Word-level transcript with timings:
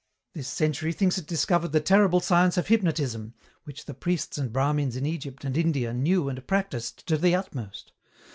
This 0.33 0.47
century 0.47 0.93
thinks 0.93 1.19
it 1.19 1.27
discovered 1.27 1.73
the 1.73 1.79
terrible 1.79 2.19
science 2.21 2.57
of 2.57 2.69
hypnotism, 2.69 3.35
which 3.65 3.85
the 3.85 3.93
priests 3.93 4.35
and 4.39 4.51
Brahmins 4.51 4.95
in 4.95 5.05
Egypt 5.05 5.45
and 5.45 5.55
India 5.55 5.93
knew 5.93 6.27
and 6.27 6.47
practised 6.47 7.05
to 7.05 7.19
the 7.19 7.35
utmost. 7.35 7.91